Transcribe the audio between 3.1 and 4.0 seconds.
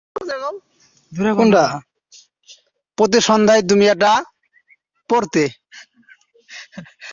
সন্ধ্যায় তুমি